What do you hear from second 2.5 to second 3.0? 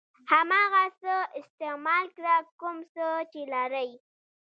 کوم